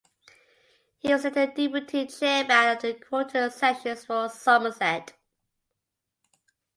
He 0.97 1.13
was 1.13 1.25
later 1.25 1.45
deputy 1.45 2.07
chairman 2.07 2.69
of 2.75 2.81
the 2.81 2.95
quarter 2.95 3.51
sessions 3.51 4.03
for 4.03 4.27
Somerset. 4.29 5.13